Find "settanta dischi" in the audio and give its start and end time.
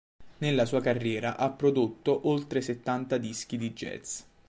2.61-3.55